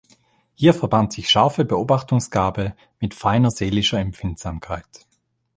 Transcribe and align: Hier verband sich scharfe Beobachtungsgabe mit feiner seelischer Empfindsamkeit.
Hier 0.55 0.73
verband 0.73 1.13
sich 1.13 1.29
scharfe 1.29 1.63
Beobachtungsgabe 1.63 2.75
mit 2.99 3.13
feiner 3.13 3.51
seelischer 3.51 3.99
Empfindsamkeit. 3.99 5.05